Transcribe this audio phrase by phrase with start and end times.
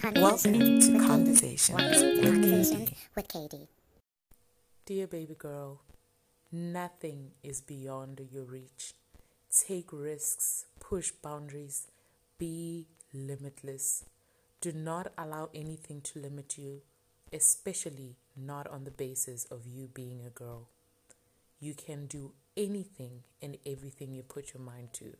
[0.00, 2.94] Welcome to Conversations with Conversations KD.
[3.16, 3.66] with KD.
[4.86, 5.80] Dear baby girl,
[6.52, 8.94] nothing is beyond your reach.
[9.50, 11.88] Take risks, push boundaries,
[12.38, 14.04] be limitless.
[14.60, 16.82] Do not allow anything to limit you,
[17.32, 20.68] especially not on the basis of you being a girl.
[21.58, 25.16] You can do anything and everything you put your mind to.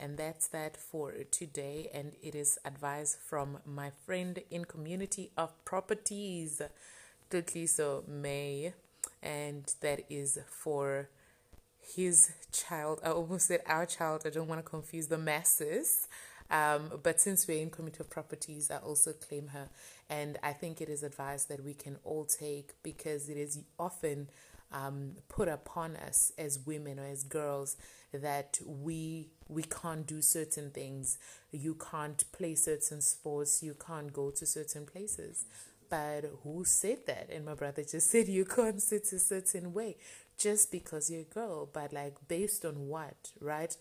[0.00, 1.90] And that's that for today.
[1.92, 6.62] And it is advice from my friend in community of properties,
[7.30, 8.72] Tutliso May.
[9.22, 11.10] And that is for
[11.94, 13.00] his child.
[13.04, 14.22] I almost said our child.
[14.24, 16.08] I don't want to confuse the masses.
[16.50, 19.68] Um, but since we're in community of properties, I also claim her.
[20.08, 24.28] And I think it is advice that we can all take because it is often
[24.72, 27.76] um, put upon us as women or as girls
[28.12, 31.18] that we we can't do certain things.
[31.52, 33.62] You can't play certain sports.
[33.62, 35.44] You can't go to certain places.
[35.88, 37.30] But who said that?
[37.32, 39.96] And my brother just said you can't sit a certain way
[40.38, 41.68] just because you're a girl.
[41.72, 43.76] But like based on what, right?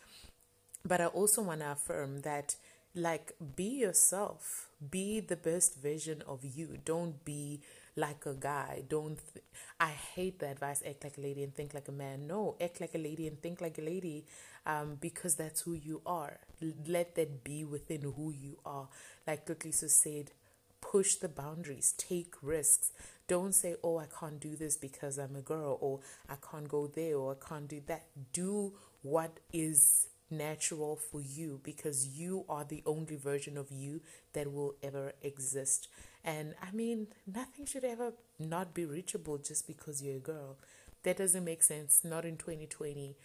[0.86, 2.56] But I also want to affirm that,
[2.96, 4.69] like, be yourself.
[4.90, 6.78] Be the best version of you.
[6.86, 7.60] Don't be
[7.98, 8.84] like a guy.
[8.88, 9.20] Don't.
[9.34, 9.44] Th-
[9.80, 10.82] I hate the advice.
[10.88, 12.28] Act like a lady and think like a man.
[12.28, 14.26] No, act like a lady and think like a lady,
[14.66, 16.40] um, because that's who you are.
[16.88, 18.88] Let that be within who you are.
[19.28, 20.32] Like Lisa said,
[20.80, 21.94] push the boundaries.
[21.98, 22.94] Take risks.
[23.28, 26.88] Don't say, "Oh, I can't do this because I'm a girl," or "I can't go
[26.88, 32.64] there," or "I can't do that." Do what is natural for you because you are
[32.64, 34.02] the only version of you
[34.34, 35.88] that will ever exist.
[36.24, 40.58] And I mean, nothing should ever not be reachable just because you're a girl.
[41.04, 42.02] That doesn't make sense.
[42.04, 43.16] Not in 2020.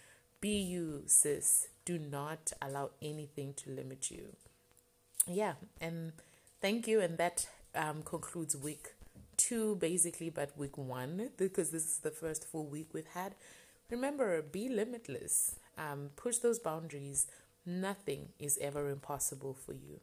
[0.41, 1.67] Be you, sis.
[1.83, 4.35] Do not allow anything to limit you.
[5.27, 6.13] Yeah, and
[6.61, 7.01] thank you.
[7.01, 8.93] And that um, concludes week
[9.37, 13.35] two, basically, but week one, because this is the first full week we've had.
[13.91, 15.57] Remember, be limitless.
[15.77, 17.27] Um, push those boundaries.
[17.65, 19.99] Nothing is ever impossible for you.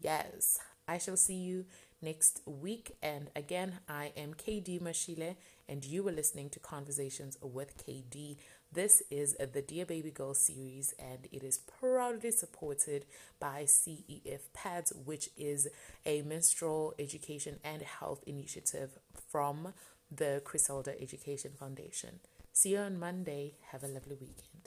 [0.00, 1.64] Yes, I shall see you
[2.02, 2.96] next week.
[3.02, 5.36] And again, I am KD Mashile,
[5.68, 8.36] and you were listening to Conversations with KD.
[8.70, 13.06] This is the Dear Baby Girl series, and it is proudly supported
[13.40, 15.66] by CEF PADS, which is
[16.04, 18.98] a menstrual education and health initiative
[19.30, 19.72] from
[20.14, 22.20] the Griselda Education Foundation.
[22.58, 23.54] See you on Monday.
[23.70, 24.57] Have a lovely weekend.